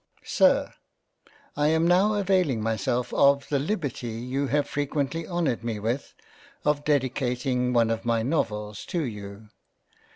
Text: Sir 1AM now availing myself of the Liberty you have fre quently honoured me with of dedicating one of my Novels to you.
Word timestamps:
Sir 0.25 0.73
1AM 1.55 1.83
now 1.83 2.15
availing 2.15 2.59
myself 2.59 3.13
of 3.13 3.47
the 3.49 3.59
Liberty 3.59 4.07
you 4.07 4.47
have 4.47 4.67
fre 4.67 4.79
quently 4.81 5.27
honoured 5.29 5.63
me 5.63 5.77
with 5.79 6.15
of 6.65 6.83
dedicating 6.83 7.71
one 7.71 7.91
of 7.91 8.03
my 8.03 8.23
Novels 8.23 8.83
to 8.87 9.03
you. 9.03 9.49